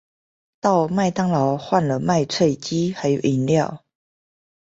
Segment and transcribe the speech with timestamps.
[0.59, 3.83] 到麥當勞換了麥脆雞還有飲料